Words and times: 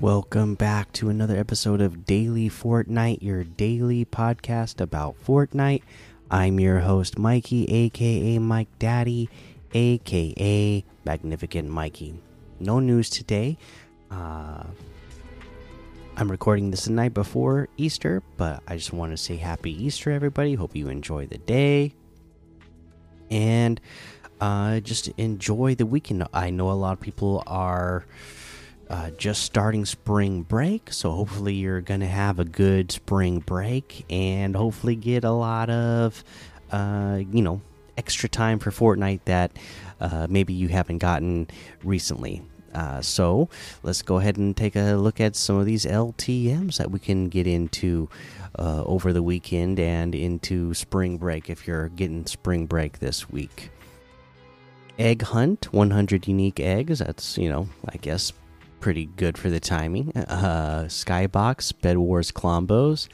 Welcome 0.00 0.56
back 0.56 0.92
to 0.94 1.08
another 1.08 1.36
episode 1.36 1.80
of 1.80 2.04
Daily 2.04 2.50
Fortnite, 2.50 3.22
your 3.22 3.44
daily 3.44 4.04
podcast 4.04 4.80
about 4.80 5.14
Fortnite. 5.24 5.82
I'm 6.28 6.58
your 6.58 6.80
host, 6.80 7.16
Mikey, 7.16 7.64
aka 7.66 8.38
Mike 8.40 8.68
Daddy, 8.80 9.30
aka 9.72 10.84
Magnificent 11.04 11.68
Mikey. 11.68 12.20
No 12.58 12.80
news 12.80 13.08
today. 13.08 13.56
Uh, 14.10 14.64
I'm 16.16 16.28
recording 16.28 16.72
this 16.72 16.86
the 16.86 16.92
night 16.92 17.14
before 17.14 17.68
Easter, 17.76 18.20
but 18.36 18.64
I 18.66 18.76
just 18.76 18.92
want 18.92 19.12
to 19.12 19.16
say 19.16 19.36
Happy 19.36 19.70
Easter, 19.84 20.10
everybody. 20.10 20.54
Hope 20.54 20.74
you 20.74 20.88
enjoy 20.88 21.26
the 21.26 21.38
day. 21.38 21.94
And 23.30 23.80
uh, 24.40 24.80
just 24.80 25.06
enjoy 25.16 25.76
the 25.76 25.86
weekend. 25.86 26.26
I 26.34 26.50
know 26.50 26.70
a 26.70 26.72
lot 26.72 26.94
of 26.94 27.00
people 27.00 27.44
are 27.46 28.04
uh, 28.90 29.10
just 29.10 29.42
starting 29.42 29.84
spring 29.84 30.42
break, 30.42 30.92
so 30.92 31.10
hopefully 31.10 31.54
you're 31.54 31.80
gonna 31.80 32.06
have 32.06 32.38
a 32.38 32.44
good 32.44 32.92
spring 32.92 33.40
break 33.40 34.04
and 34.10 34.54
hopefully 34.54 34.96
get 34.96 35.24
a 35.24 35.30
lot 35.30 35.70
of, 35.70 36.22
uh, 36.70 37.20
you 37.32 37.42
know, 37.42 37.60
extra 37.96 38.28
time 38.28 38.58
for 38.58 38.70
Fortnite 38.70 39.20
that 39.24 39.52
uh, 40.00 40.26
maybe 40.28 40.52
you 40.52 40.68
haven't 40.68 40.98
gotten 40.98 41.48
recently. 41.82 42.42
Uh, 42.74 43.00
so 43.00 43.48
let's 43.84 44.02
go 44.02 44.18
ahead 44.18 44.36
and 44.36 44.56
take 44.56 44.74
a 44.74 44.94
look 44.94 45.20
at 45.20 45.36
some 45.36 45.56
of 45.56 45.64
these 45.64 45.84
LTMs 45.84 46.76
that 46.78 46.90
we 46.90 46.98
can 46.98 47.28
get 47.28 47.46
into 47.46 48.08
uh, 48.58 48.82
over 48.84 49.12
the 49.12 49.22
weekend 49.22 49.78
and 49.78 50.14
into 50.14 50.74
spring 50.74 51.16
break 51.16 51.48
if 51.48 51.66
you're 51.66 51.88
getting 51.90 52.26
spring 52.26 52.66
break 52.66 52.98
this 52.98 53.30
week. 53.30 53.70
Egg 54.98 55.22
Hunt, 55.22 55.72
100 55.72 56.28
unique 56.28 56.60
eggs. 56.60 57.00
That's, 57.00 57.36
you 57.38 57.48
know, 57.48 57.68
I 57.88 57.96
guess 57.96 58.32
pretty 58.84 59.06
good 59.16 59.38
for 59.38 59.48
the 59.48 59.58
timing. 59.58 60.12
Uh, 60.14 60.84
Skybox, 60.88 61.72
Bed 61.80 61.96
Wars 61.96 62.30
Clombos, 62.30 63.08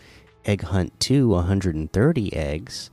Egg 0.45 0.63
Hunt 0.63 0.99
2, 0.99 1.29
130 1.29 2.35
eggs. 2.35 2.91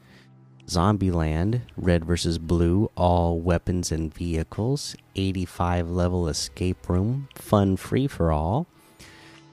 Zombieland, 0.67 1.61
Red 1.75 2.05
vs. 2.05 2.37
Blue, 2.37 2.91
all 2.95 3.39
weapons 3.39 3.91
and 3.91 4.13
vehicles, 4.13 4.95
85 5.15 5.89
level 5.89 6.27
escape 6.27 6.87
room, 6.87 7.27
fun 7.33 7.77
free 7.77 8.05
for 8.05 8.31
all. 8.31 8.67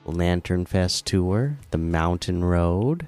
Lantern 0.04 0.66
Fest 0.66 1.06
Tour, 1.06 1.56
The 1.70 1.78
Mountain 1.78 2.44
Road, 2.44 3.06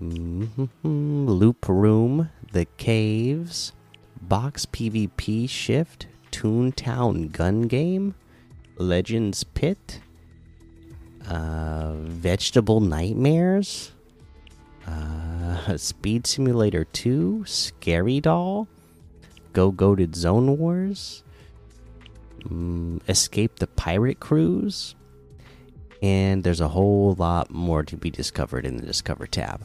mm 0.00 0.48
-hmm, 0.56 1.28
Loop 1.28 1.68
Room, 1.68 2.30
The 2.52 2.64
Caves, 2.78 3.74
Box 4.22 4.64
PvP 4.64 5.46
Shift, 5.46 6.06
Toontown 6.32 7.30
Gun 7.32 7.68
Game, 7.68 8.14
Legends 8.76 9.44
Pit, 9.44 10.00
uh, 11.28 11.92
Vegetable 11.94 12.80
Nightmares, 12.80 13.92
uh, 14.86 15.76
Speed 15.76 16.26
Simulator 16.26 16.84
2, 16.84 17.44
Scary 17.46 18.20
Doll, 18.20 18.68
Go 19.52 19.70
Goated 19.72 20.14
Zone 20.14 20.58
Wars, 20.58 21.22
um, 22.50 23.00
Escape 23.08 23.58
the 23.58 23.66
Pirate 23.66 24.20
Cruise, 24.20 24.94
and 26.02 26.44
there's 26.44 26.60
a 26.60 26.68
whole 26.68 27.14
lot 27.18 27.50
more 27.50 27.82
to 27.82 27.96
be 27.96 28.10
discovered 28.10 28.66
in 28.66 28.76
the 28.76 28.86
Discover 28.86 29.26
tab. 29.26 29.62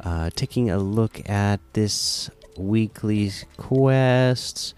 Uh, 0.00 0.30
taking 0.34 0.70
a 0.70 0.78
look 0.78 1.28
at 1.30 1.60
this 1.72 2.28
weekly 2.56 3.30
quest. 3.56 4.74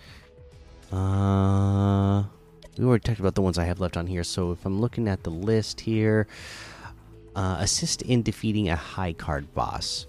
Uh, 0.93 2.25
we 2.79 2.85
already 2.85 3.03
talked 3.03 3.21
about 3.21 3.35
the 3.35 3.43
ones 3.43 3.59
I 3.59 3.65
have 3.65 3.81
left 3.81 3.97
on 3.97 4.07
here. 4.07 4.25
So 4.25 4.53
if 4.53 4.65
I'm 4.67 4.81
looking 4.81 5.09
at 5.09 5.23
the 5.23 5.31
list 5.31 5.81
here, 5.81 6.27
uh, 7.35 7.57
assist 7.61 8.03
in 8.03 8.23
defeating 8.23 8.69
a 8.69 8.77
high 8.77 9.13
card 9.13 9.53
boss. 9.55 10.07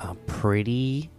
Uh, 0.00 0.14
pretty 0.26 1.10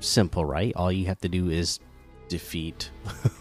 simple, 0.00 0.44
right? 0.44 0.72
All 0.76 0.90
you 0.90 1.06
have 1.06 1.20
to 1.20 1.28
do 1.28 1.50
is 1.50 1.80
defeat 2.28 2.90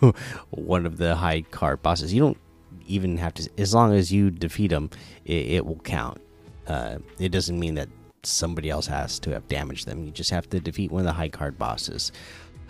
one 0.49 0.85
of 0.85 0.97
the 0.97 1.15
high 1.15 1.41
card 1.41 1.81
bosses. 1.81 2.13
You 2.13 2.21
don't 2.21 2.37
even 2.87 3.17
have 3.17 3.33
to, 3.35 3.49
as 3.57 3.73
long 3.73 3.93
as 3.93 4.11
you 4.11 4.31
defeat 4.31 4.69
them, 4.69 4.89
it, 5.25 5.47
it 5.47 5.65
will 5.65 5.79
count. 5.79 6.19
Uh, 6.67 6.97
it 7.19 7.29
doesn't 7.29 7.59
mean 7.59 7.75
that 7.75 7.89
somebody 8.23 8.69
else 8.69 8.87
has 8.87 9.19
to 9.19 9.31
have 9.31 9.47
damaged 9.47 9.87
them. 9.87 10.03
You 10.03 10.11
just 10.11 10.31
have 10.31 10.49
to 10.49 10.59
defeat 10.59 10.91
one 10.91 11.01
of 11.01 11.05
the 11.05 11.13
high 11.13 11.29
card 11.29 11.57
bosses. 11.57 12.11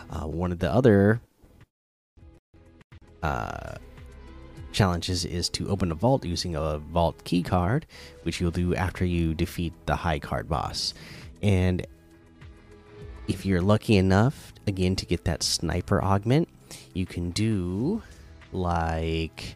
Uh, 0.10 0.28
one 0.28 0.52
of 0.52 0.60
the 0.60 0.72
other 0.72 1.22
uh, 3.28 3.76
challenges 4.72 5.26
is 5.26 5.50
to 5.50 5.68
open 5.70 5.92
a 5.92 5.96
vault 5.96 6.24
using 6.24 6.56
a 6.56 6.78
vault 6.78 7.24
key 7.24 7.44
card, 7.44 7.86
which 8.24 8.40
you'll 8.40 8.52
do 8.52 8.76
after 8.76 9.04
you 9.04 9.34
defeat 9.34 9.74
the 9.86 9.96
high 9.96 10.20
card 10.20 10.48
boss. 10.48 10.94
And 11.42 11.86
if 13.28 13.46
you're 13.46 13.62
lucky 13.62 13.98
enough, 13.98 14.54
again, 14.66 14.96
to 14.96 15.06
get 15.06 15.26
that 15.26 15.44
sniper 15.44 16.02
augment, 16.04 16.48
you 16.94 17.06
can 17.06 17.32
do 17.32 18.02
like. 18.52 19.56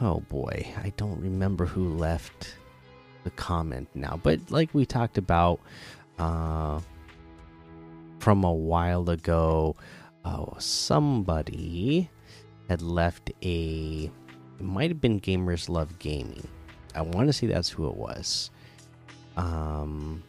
Oh 0.00 0.20
boy, 0.28 0.66
I 0.82 0.92
don't 0.96 1.20
remember 1.20 1.64
who 1.64 1.88
left 1.96 2.56
the 3.22 3.30
comment 3.30 3.88
now, 3.94 4.20
but 4.22 4.50
like 4.50 4.68
we 4.74 4.84
talked 4.84 5.16
about 5.16 5.60
uh, 6.18 6.80
from 8.18 8.44
a 8.44 8.52
while 8.52 9.08
ago, 9.08 9.76
oh, 10.24 10.54
somebody 10.58 12.10
had 12.68 12.82
left 12.82 13.30
a. 13.42 14.10
It 14.58 14.62
might 14.64 14.90
have 14.90 15.00
been 15.00 15.20
Gamers 15.20 15.68
Love 15.68 15.98
Gaming. 15.98 16.46
I 16.94 17.02
want 17.02 17.28
to 17.28 17.32
say 17.32 17.46
that's 17.46 17.68
who 17.68 17.88
it 17.88 17.96
was. 17.96 18.50
Um, 19.36 20.22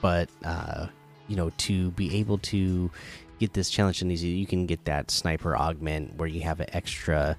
but 0.00 0.28
uh, 0.44 0.86
you 1.28 1.36
know, 1.36 1.50
to 1.58 1.90
be 1.92 2.16
able 2.16 2.38
to 2.38 2.90
get 3.38 3.54
this 3.54 3.70
challenge 3.70 4.02
in 4.02 4.10
easy, 4.10 4.28
you 4.28 4.46
can 4.46 4.66
get 4.66 4.84
that 4.84 5.10
sniper 5.10 5.56
augment 5.56 6.16
where 6.16 6.28
you 6.28 6.42
have 6.42 6.60
an 6.60 6.66
extra 6.72 7.36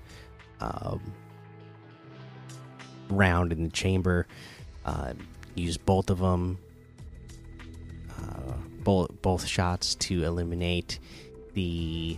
um, 0.59 1.01
round 3.09 3.51
in 3.51 3.63
the 3.63 3.69
chamber. 3.69 4.27
Uh, 4.83 5.13
use 5.56 5.77
both 5.77 6.09
of 6.09 6.19
them, 6.19 6.57
uh, 8.09 8.53
both 8.83 9.09
both 9.22 9.45
shots 9.45 9.95
to 9.95 10.23
eliminate 10.23 11.00
the 11.56 12.18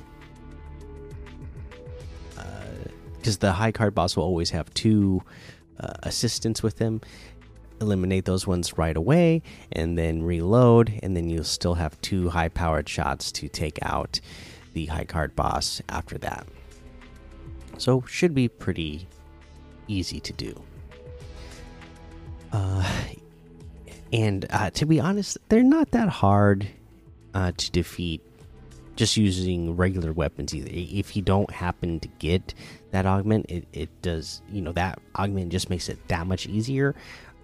because 3.18 3.38
uh, 3.38 3.40
the 3.40 3.52
high 3.53 3.72
card 3.72 3.96
boss 3.96 4.18
will 4.18 4.24
always 4.24 4.50
have 4.50 4.74
two 4.74 5.22
uh, 5.80 5.94
assistants 6.03 6.62
with 6.62 6.78
them. 6.78 7.02
Eliminate 7.80 8.25
those 8.25 8.48
ones 8.48 8.78
right 8.78 8.98
away, 8.98 9.44
and 9.72 9.98
then 9.98 10.24
reload, 10.24 11.00
and 11.03 11.16
then 11.16 11.30
you'll 11.30 11.44
still 11.44 11.75
have 11.75 12.00
two 12.02 12.30
high 12.30 12.50
powered 12.50 12.90
shots 12.90 13.31
to 13.31 13.48
take 13.48 13.78
out 13.84 14.20
the 14.74 14.88
high 14.88 15.06
card 15.06 15.36
boss 15.36 15.81
after 15.88 16.18
that. 16.18 16.48
So 17.78 18.04
should 18.08 18.34
be 18.34 18.48
pretty 18.48 19.08
easy 19.88 20.19
to 20.19 20.34
do. 20.34 20.62
Uh, 22.52 22.84
and 24.12 24.45
uh, 24.50 24.72
to 24.72 24.86
be 24.86 25.00
honest, 25.00 25.38
they're 25.50 25.63
not 25.63 25.92
that 25.92 26.10
hard 26.10 26.68
uh, 27.33 27.51
to 27.56 27.72
defeat 27.72 28.22
just 28.97 29.15
using 29.15 29.77
regular 29.77 30.11
weapons 30.11 30.53
either. 30.53 30.69
If 30.71 31.15
you 31.15 31.21
don't 31.21 31.49
happen 31.49 31.99
to 32.01 32.07
get 32.19 32.53
that 32.91 33.05
augment, 33.05 33.45
it, 33.49 33.65
it 33.71 33.89
does, 34.01 34.41
you 34.51 34.61
know, 34.61 34.73
that 34.73 34.99
augment 35.15 35.51
just 35.51 35.69
makes 35.69 35.88
it 35.88 36.05
that 36.09 36.27
much 36.27 36.47
easier. 36.47 36.95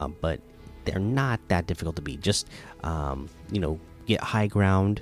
Um, 0.01 0.15
but 0.19 0.41
they're 0.83 0.99
not 0.99 1.39
that 1.47 1.67
difficult 1.67 1.95
to 1.95 2.01
beat. 2.01 2.19
Just, 2.19 2.49
um, 2.83 3.29
you 3.51 3.61
know, 3.61 3.79
get 4.05 4.19
high 4.21 4.47
ground 4.47 5.01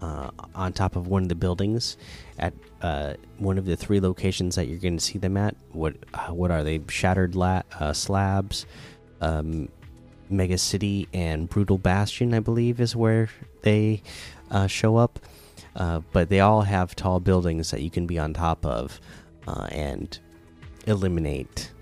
uh, 0.00 0.30
on 0.54 0.72
top 0.72 0.96
of 0.96 1.06
one 1.06 1.22
of 1.22 1.28
the 1.28 1.34
buildings 1.34 1.96
at 2.38 2.52
uh, 2.82 3.14
one 3.38 3.58
of 3.58 3.64
the 3.64 3.76
three 3.76 4.00
locations 4.00 4.54
that 4.56 4.66
you're 4.68 4.78
going 4.78 4.96
to 4.98 5.04
see 5.04 5.18
them 5.18 5.36
at. 5.36 5.56
What 5.72 5.96
uh, 6.12 6.32
what 6.34 6.50
are 6.50 6.62
they? 6.62 6.80
Shattered 6.88 7.36
uh, 7.36 7.92
slabs, 7.92 8.66
um, 9.20 9.68
Mega 10.28 10.58
City, 10.58 11.08
and 11.12 11.48
Brutal 11.48 11.78
Bastion, 11.78 12.34
I 12.34 12.40
believe, 12.40 12.80
is 12.80 12.94
where 12.94 13.28
they 13.62 14.02
uh, 14.50 14.66
show 14.66 14.96
up. 14.96 15.18
Uh, 15.76 16.00
but 16.12 16.28
they 16.28 16.40
all 16.40 16.62
have 16.62 16.96
tall 16.96 17.20
buildings 17.20 17.70
that 17.70 17.82
you 17.82 17.90
can 17.90 18.06
be 18.06 18.18
on 18.18 18.34
top 18.34 18.64
of 18.66 19.00
uh, 19.46 19.68
and 19.70 20.18
eliminate 20.86 21.72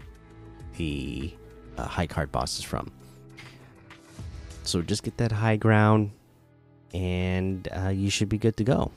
the 0.76 1.32
uh, 1.78 1.86
high 1.86 2.06
card 2.06 2.30
bosses 2.30 2.64
from. 2.64 2.90
So 4.64 4.82
just 4.82 5.02
get 5.02 5.16
that 5.18 5.32
high 5.32 5.56
ground, 5.56 6.10
and 6.92 7.68
uh, 7.74 7.88
you 7.88 8.10
should 8.10 8.28
be 8.28 8.38
good 8.38 8.56
to 8.56 8.64
go. 8.64 8.90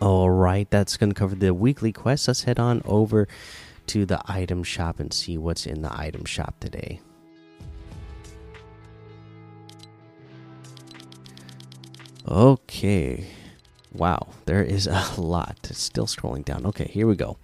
All 0.00 0.30
right, 0.30 0.68
that's 0.70 0.96
going 0.96 1.10
to 1.10 1.14
cover 1.14 1.34
the 1.34 1.52
weekly 1.52 1.92
quest. 1.92 2.26
Let's 2.26 2.44
head 2.44 2.58
on 2.58 2.80
over 2.86 3.28
to 3.88 4.06
the 4.06 4.20
item 4.24 4.62
shop 4.62 4.98
and 4.98 5.12
see 5.12 5.36
what's 5.36 5.66
in 5.66 5.82
the 5.82 5.92
item 5.92 6.24
shop 6.24 6.54
today. 6.60 7.00
Okay. 12.26 13.26
Wow, 13.92 14.28
there 14.46 14.62
is 14.62 14.86
a 14.86 15.04
lot. 15.20 15.68
Still 15.72 16.06
scrolling 16.06 16.44
down. 16.44 16.66
Okay, 16.66 16.86
here 16.86 17.06
we 17.06 17.16
go. 17.16 17.36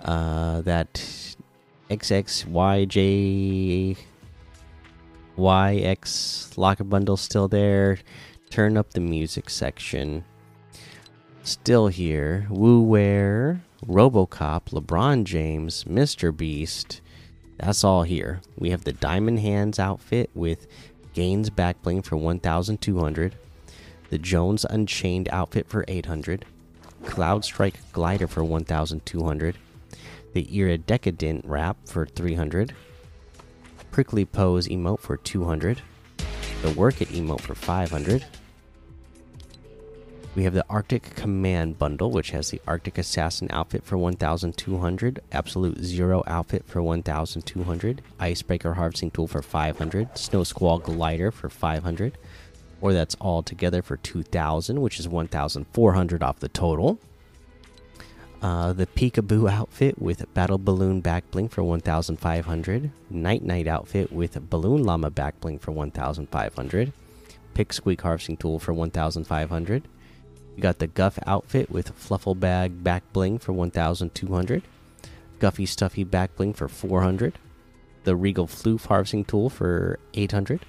Uh, 0.00 0.60
that 0.62 0.94
XXYJ 1.90 3.96
YX 5.36 6.58
locker 6.58 6.84
bundle 6.84 7.16
still 7.16 7.48
there. 7.48 7.98
Turn 8.50 8.76
up 8.76 8.90
the 8.90 9.00
music 9.00 9.48
section. 9.48 10.24
Still 11.42 11.88
here. 11.88 12.46
Wu 12.50 12.82
Wear, 12.82 13.62
Robocop, 13.86 14.70
LeBron 14.70 15.24
James, 15.24 15.84
Mr. 15.84 16.36
Beast. 16.36 17.00
That's 17.58 17.84
all 17.84 18.02
here. 18.02 18.40
We 18.58 18.70
have 18.70 18.84
the 18.84 18.92
Diamond 18.92 19.40
Hands 19.40 19.78
outfit 19.78 20.30
with 20.34 20.66
Gains 21.14 21.50
back 21.50 21.80
bling 21.82 22.02
for 22.02 22.16
1,200. 22.16 23.36
The 24.10 24.18
Jones 24.18 24.66
Unchained 24.68 25.28
outfit 25.30 25.68
for 25.68 25.84
800. 25.86 26.44
Cloud 27.04 27.44
Strike 27.44 27.80
glider 27.92 28.26
for 28.26 28.42
1,200. 28.42 29.56
The 30.32 30.56
Era 30.56 30.76
Decadent 30.78 31.44
wrap 31.44 31.76
for 31.86 32.06
300. 32.06 32.74
Prickly 33.92 34.24
Pose 34.24 34.66
emote 34.66 34.98
for 34.98 35.16
200. 35.16 35.82
The 36.62 36.70
Work 36.72 37.00
It 37.00 37.08
emote 37.08 37.40
for 37.40 37.54
500. 37.54 38.26
We 40.36 40.44
have 40.44 40.54
the 40.54 40.66
Arctic 40.68 41.14
Command 41.16 41.78
bundle, 41.78 42.10
which 42.10 42.30
has 42.30 42.50
the 42.50 42.60
Arctic 42.66 42.98
Assassin 42.98 43.48
outfit 43.50 43.84
for 43.84 43.96
1,200, 43.96 45.20
Absolute 45.32 45.82
Zero 45.82 46.22
outfit 46.26 46.64
for 46.66 46.82
1,200, 46.82 48.02
Icebreaker 48.20 48.74
Harvesting 48.74 49.10
Tool 49.10 49.26
for 49.26 49.42
500, 49.42 50.16
Snow 50.16 50.44
Squall 50.44 50.78
Glider 50.78 51.32
for 51.32 51.48
500, 51.48 52.16
or 52.80 52.92
that's 52.92 53.14
all 53.16 53.42
together 53.42 53.82
for 53.82 53.96
2,000, 53.96 54.80
which 54.80 54.98
is 54.98 55.08
1,400 55.08 56.22
off 56.22 56.40
the 56.40 56.48
total. 56.48 56.98
Uh, 58.42 58.72
the 58.72 58.86
Peekaboo 58.86 59.50
outfit 59.50 60.00
with 60.00 60.32
Battle 60.32 60.56
Balloon 60.56 61.00
back 61.00 61.30
bling 61.30 61.48
for 61.48 61.62
1,500. 61.62 62.90
Night 63.10 63.42
Night 63.42 63.66
outfit 63.66 64.10
with 64.10 64.48
Balloon 64.48 64.82
Llama 64.82 65.10
back 65.10 65.38
bling 65.40 65.58
for 65.58 65.72
1,500. 65.72 66.92
Pick 67.52 67.72
Squeak 67.72 68.00
Harvesting 68.00 68.38
Tool 68.38 68.58
for 68.58 68.72
1,500. 68.72 69.88
You 70.56 70.62
got 70.62 70.78
the 70.78 70.86
Guff 70.86 71.18
outfit 71.26 71.70
with 71.70 71.94
Fluffle 71.98 72.38
Bag 72.38 72.82
back 72.82 73.02
bling 73.12 73.38
for 73.38 73.52
1,200. 73.52 74.62
Guffy 75.38 75.66
Stuffy 75.66 76.04
back 76.04 76.34
bling 76.36 76.54
for 76.54 76.68
400. 76.68 77.38
The 78.04 78.16
Regal 78.16 78.46
Floof 78.46 78.86
Harvesting 78.86 79.26
Tool 79.26 79.50
for 79.50 79.98
800. 80.14 80.64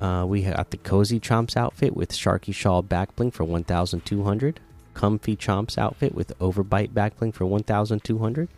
Uh, 0.00 0.24
we 0.28 0.42
got 0.42 0.70
the 0.70 0.76
Cozy 0.76 1.18
Chomps 1.18 1.56
outfit 1.56 1.96
with 1.96 2.12
Sharky 2.12 2.54
Shawl 2.54 2.82
back 2.82 3.16
bling 3.16 3.30
for 3.30 3.44
1,200. 3.44 4.60
Comfy 4.94 5.36
Chomps 5.36 5.78
outfit 5.78 6.14
with 6.14 6.38
Overbite 6.38 6.92
backbling 6.92 7.32
for 7.32 7.46
1,200. 7.46 8.48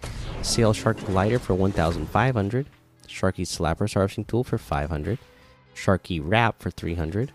Sail 0.43 0.73
Shark 0.73 1.05
Glider 1.05 1.39
for 1.39 1.55
1,500. 1.55 2.67
Sharky 3.07 3.45
Slappers 3.45 3.95
Harvesting 3.95 4.25
Tool 4.25 4.45
for 4.45 4.59
500. 4.59 5.19
Sharky 5.75 6.21
Wrap 6.23 6.61
for 6.61 6.71
300. 6.71 7.33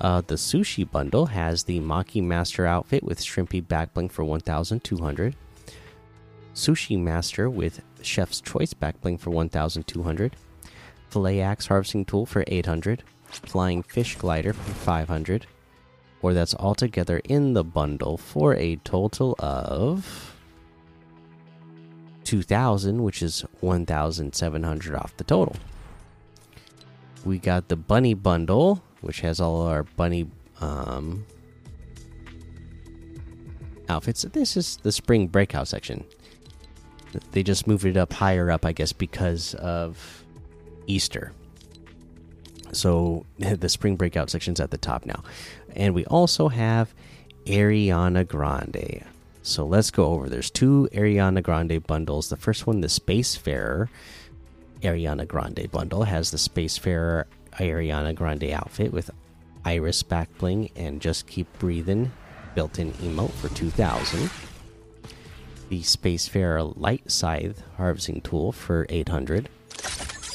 Uh, 0.00 0.20
the 0.26 0.34
Sushi 0.34 0.90
Bundle 0.90 1.26
has 1.26 1.64
the 1.64 1.80
Maki 1.80 2.22
Master 2.22 2.66
outfit 2.66 3.04
with 3.04 3.20
Shrimpy 3.20 3.62
Backbling 3.62 4.10
for 4.10 4.24
1,200. 4.24 5.36
Sushi 6.54 6.98
Master 6.98 7.48
with 7.48 7.82
Chef's 8.02 8.40
Choice 8.40 8.74
Backbling 8.74 9.18
for 9.18 9.30
1,200. 9.30 10.36
Filet 11.12 11.42
Axe 11.42 11.66
Harvesting 11.66 12.06
Tool 12.06 12.24
for 12.24 12.42
800. 12.46 13.02
Flying 13.26 13.82
Fish 13.82 14.16
Glider 14.16 14.52
for 14.52 14.72
500 14.72 15.46
or 16.22 16.32
that's 16.32 16.54
all 16.54 16.74
together 16.74 17.20
in 17.24 17.52
the 17.52 17.64
bundle 17.64 18.16
for 18.16 18.54
a 18.54 18.76
total 18.76 19.34
of 19.38 20.36
2000 22.24 23.02
which 23.02 23.22
is 23.22 23.44
1700 23.60 24.94
off 24.94 25.16
the 25.16 25.24
total 25.24 25.56
we 27.24 27.38
got 27.38 27.68
the 27.68 27.76
bunny 27.76 28.14
bundle 28.14 28.82
which 29.00 29.20
has 29.20 29.40
all 29.40 29.62
our 29.62 29.82
bunny 29.82 30.28
um, 30.60 31.24
outfits 33.88 34.22
this 34.32 34.56
is 34.56 34.76
the 34.82 34.92
spring 34.92 35.26
breakout 35.26 35.66
section 35.66 36.04
they 37.32 37.42
just 37.42 37.66
moved 37.66 37.84
it 37.84 37.96
up 37.96 38.12
higher 38.12 38.50
up 38.50 38.64
i 38.64 38.72
guess 38.72 38.92
because 38.92 39.54
of 39.54 40.22
easter 40.86 41.32
so 42.72 43.24
the 43.38 43.68
spring 43.68 43.96
breakout 43.96 44.30
section's 44.30 44.60
at 44.60 44.70
the 44.70 44.78
top 44.78 45.06
now 45.06 45.22
and 45.74 45.94
we 45.94 46.04
also 46.06 46.48
have 46.48 46.92
Ariana 47.46 48.26
Grande. 48.26 49.04
So 49.42 49.66
let's 49.66 49.90
go 49.90 50.06
over. 50.06 50.28
There's 50.28 50.50
two 50.50 50.88
Ariana 50.92 51.42
Grande 51.42 51.84
bundles. 51.84 52.28
The 52.28 52.36
first 52.36 52.66
one, 52.66 52.80
the 52.80 52.88
Spacefarer 52.88 53.88
Ariana 54.80 55.26
Grande 55.26 55.70
bundle, 55.70 56.04
has 56.04 56.30
the 56.30 56.36
Spacefarer 56.36 57.24
Ariana 57.54 58.14
Grande 58.14 58.50
outfit 58.50 58.92
with 58.92 59.10
Iris 59.64 60.02
back 60.02 60.28
bling 60.38 60.70
and 60.76 61.00
Just 61.00 61.26
Keep 61.26 61.58
Breathing 61.58 62.12
built-in 62.54 62.92
emote 62.94 63.32
for 63.32 63.48
2000. 63.48 64.30
The 65.68 65.80
Spacefarer 65.80 66.76
Light 66.76 67.10
Scythe 67.10 67.62
harvesting 67.76 68.20
tool 68.20 68.52
for 68.52 68.86
800. 68.88 69.48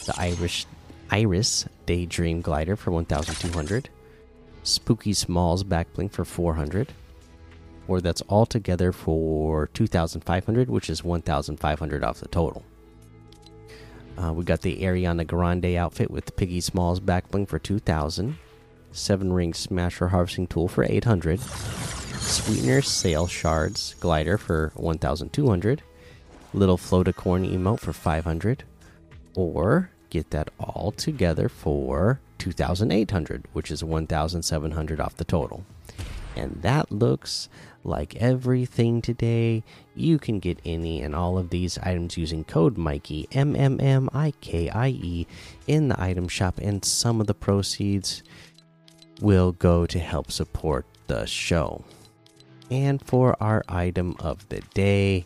The 0.07 0.15
Irish 0.17 0.65
Iris 1.11 1.65
Daydream 1.85 2.39
glider 2.39 2.77
for 2.77 2.91
1200 2.91 3.89
Spooky 4.63 5.11
Smalls 5.11 5.65
backbling 5.65 6.09
for 6.09 6.23
400. 6.23 6.93
Or 7.89 7.99
that's 7.99 8.21
all 8.23 8.45
together 8.45 8.93
for 8.93 9.67
2,500, 9.67 10.69
which 10.69 10.89
is 10.89 11.03
1,500 11.03 12.03
off 12.05 12.21
the 12.21 12.29
total. 12.29 12.63
Uh, 14.17 14.31
we 14.31 14.45
got 14.45 14.61
the 14.61 14.81
Ariana 14.81 15.27
Grande 15.27 15.75
outfit 15.75 16.09
with 16.09 16.37
Piggy 16.37 16.61
Smalls 16.61 17.01
backbling 17.01 17.45
for 17.45 17.59
2,000. 17.59 18.37
Seven 18.93 19.33
Ring 19.33 19.53
Smasher 19.53 20.07
Harvesting 20.07 20.47
Tool 20.47 20.69
for 20.69 20.85
800. 20.85 21.41
Sweetener 21.41 22.81
Sail 22.81 23.27
Shards 23.27 23.95
Glider 23.99 24.37
for 24.37 24.71
1,200. 24.75 25.83
Little 26.53 26.77
Floaticorn 26.77 27.53
emote 27.53 27.81
for 27.81 27.91
500. 27.91 28.63
Or 29.35 29.91
get 30.09 30.31
that 30.31 30.49
all 30.59 30.91
together 30.91 31.49
for 31.49 32.19
2,800, 32.37 33.45
which 33.53 33.71
is 33.71 33.83
1,700 33.83 34.99
off 34.99 35.17
the 35.17 35.23
total. 35.23 35.65
And 36.35 36.61
that 36.61 36.91
looks 36.91 37.49
like 37.83 38.15
everything 38.17 39.01
today. 39.01 39.63
You 39.95 40.19
can 40.19 40.39
get 40.39 40.59
any 40.63 41.01
and 41.01 41.15
all 41.15 41.37
of 41.37 41.49
these 41.49 41.79
items 41.79 42.17
using 42.17 42.43
code 42.43 42.77
Mikey 42.77 43.27
M 43.31 43.55
M 43.55 43.79
M 43.79 44.09
I 44.13 44.33
K 44.41 44.69
I 44.69 44.89
E 44.89 45.27
in 45.65 45.87
the 45.87 45.99
item 45.99 46.27
shop, 46.27 46.59
and 46.59 46.85
some 46.85 47.19
of 47.19 47.27
the 47.27 47.33
proceeds 47.33 48.21
will 49.19 49.51
go 49.51 49.85
to 49.87 49.99
help 49.99 50.31
support 50.31 50.85
the 51.07 51.25
show. 51.25 51.83
And 52.69 53.01
for 53.01 53.35
our 53.41 53.63
item 53.67 54.15
of 54.19 54.47
the 54.49 54.61
day, 54.73 55.25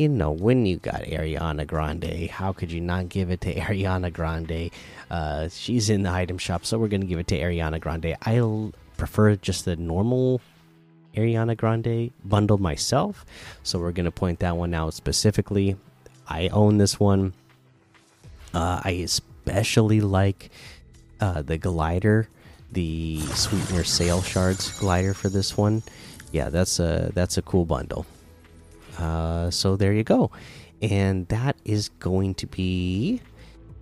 you 0.00 0.08
know, 0.08 0.30
when 0.30 0.64
you 0.64 0.78
got 0.78 1.02
Ariana 1.02 1.66
Grande, 1.66 2.30
how 2.30 2.54
could 2.54 2.72
you 2.72 2.80
not 2.80 3.10
give 3.10 3.30
it 3.30 3.42
to 3.42 3.54
Ariana 3.66 4.10
Grande? 4.10 4.70
Uh, 5.10 5.48
she's 5.50 5.90
in 5.90 6.04
the 6.04 6.10
item 6.10 6.38
shop, 6.38 6.64
so 6.64 6.78
we're 6.78 6.88
going 6.88 7.02
to 7.02 7.06
give 7.06 7.18
it 7.18 7.26
to 7.26 7.38
Ariana 7.38 7.78
Grande. 7.78 8.16
I 8.22 8.72
prefer 8.96 9.36
just 9.36 9.66
the 9.66 9.76
normal 9.76 10.40
Ariana 11.14 11.54
Grande 11.54 12.12
bundle 12.24 12.56
myself, 12.56 13.26
so 13.62 13.78
we're 13.78 13.92
going 13.92 14.06
to 14.06 14.10
point 14.10 14.38
that 14.38 14.56
one 14.56 14.72
out 14.72 14.94
specifically. 14.94 15.76
I 16.26 16.48
own 16.48 16.78
this 16.78 16.98
one. 16.98 17.34
Uh, 18.54 18.80
I 18.82 18.92
especially 19.04 20.00
like 20.00 20.50
uh, 21.20 21.42
the 21.42 21.58
glider, 21.58 22.26
the 22.72 23.20
sweetener 23.34 23.84
sail 23.84 24.22
shards 24.22 24.78
glider 24.78 25.12
for 25.12 25.28
this 25.28 25.58
one. 25.58 25.82
Yeah, 26.32 26.48
that's 26.48 26.78
a 26.78 27.10
that's 27.12 27.36
a 27.36 27.42
cool 27.42 27.66
bundle. 27.66 28.06
Uh, 29.00 29.50
so 29.50 29.76
there 29.76 29.92
you 29.92 30.04
go. 30.04 30.30
And 30.82 31.26
that 31.28 31.56
is 31.64 31.88
going 31.88 32.34
to 32.36 32.46
be 32.46 33.20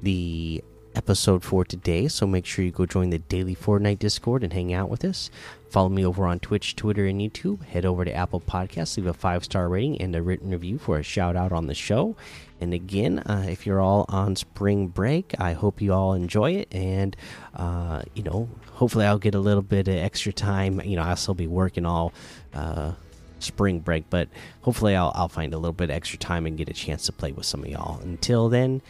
the 0.03 0.63
episode 0.95 1.45
for 1.45 1.65
today. 1.65 2.09
So 2.09 2.27
make 2.27 2.45
sure 2.45 2.65
you 2.65 2.73
go 2.73 2.87
join 2.87 3.11
the 3.11 3.19
daily 3.19 3.55
Fortnite 3.55 4.01
Discord 4.01 4.43
and 4.43 4.53
hang 4.53 4.73
out 4.73 4.91
with 4.91 5.05
us. 5.05 5.31
Follow 5.71 5.89
me 5.89 6.05
over 6.05 6.27
on 6.27 6.41
Twitch, 6.41 6.75
Twitter, 6.75 7.07
and 7.07 7.21
YouTube. 7.21 7.63
Head 7.65 7.85
over 7.85 8.05
to 8.05 8.13
Apple 8.13 8.41
Podcasts, 8.41 8.97
leave 8.97 9.07
a 9.07 9.13
five 9.13 9.45
star 9.45 9.69
rating 9.69 10.01
and 10.01 10.15
a 10.17 10.23
written 10.23 10.51
review 10.51 10.79
for 10.79 10.99
a 10.99 11.03
shout 11.03 11.37
out 11.37 11.53
on 11.53 11.67
the 11.67 11.75
show. 11.75 12.17
And 12.61 12.75
again, 12.75 13.21
uh, 13.21 13.47
if 13.49 13.67
you're 13.67 13.81
all 13.81 14.07
on 14.09 14.35
spring 14.35 14.89
break, 14.89 15.35
I 15.39 15.53
hope 15.53 15.81
you 15.81 15.93
all 15.93 16.15
enjoy 16.15 16.53
it. 16.53 16.75
And, 16.75 17.17
uh, 17.55 18.03
you 18.15 18.25
know, 18.25 18.49
hopefully 18.73 19.07
I'll 19.07 19.19
get 19.19 19.37
a 19.37 19.41
little 19.41 19.63
bit 19.63 19.87
of 19.87 19.95
extra 19.95 20.33
time. 20.33 20.81
You 20.81 20.97
know, 20.97 21.03
I'll 21.03 21.17
still 21.17 21.35
be 21.35 21.47
working 21.47 21.87
all. 21.87 22.13
Uh, 22.53 22.93
spring 23.38 23.80
break, 23.80 24.09
but 24.11 24.28
hopefully 24.62 24.95
I'll, 24.95 25.12
I'll 25.14 25.28
find 25.28 25.54
a 25.54 25.59
little 25.59 25.73
bit 25.73 25.90
extra 25.90 26.18
time 26.18 26.47
and 26.47 26.57
get 26.57 26.68
a 26.68 26.73
chance 26.73 27.07
to 27.07 27.12
play 27.12 27.33
with 27.33 27.47
some 27.47 27.62
of 27.62 27.68
y'all. 27.68 28.00
Until 28.00 28.49
then, 28.49 28.83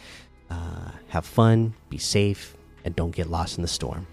uh, 0.50 0.90
have 1.08 1.26
fun, 1.26 1.74
be 1.90 1.98
safe, 1.98 2.56
and 2.84 2.94
don't 2.96 3.14
get 3.14 3.28
lost 3.28 3.58
in 3.58 3.62
the 3.62 3.68
storm. 3.68 4.06